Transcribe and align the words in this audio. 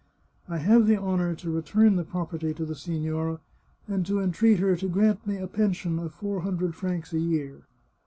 I 0.49 0.57
have 0.57 0.87
the 0.87 0.97
honour 0.97 1.35
to 1.35 1.51
return 1.51 1.95
the 1.95 2.03
property 2.03 2.55
to 2.55 2.65
the 2.65 2.73
signora, 2.73 3.39
and 3.87 4.03
to 4.07 4.19
entreat 4.19 4.57
her 4.57 4.75
to 4.77 4.89
grant 4.89 5.27
me 5.27 5.37
a 5.37 5.45
pension 5.45 5.99
of 5.99 6.11
four 6.11 6.39
hundred 6.41 6.73
francs 6.73 7.13
a 7.13 7.19
year." 7.19 7.65